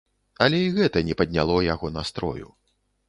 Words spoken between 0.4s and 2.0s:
Але і гэта не падняло яго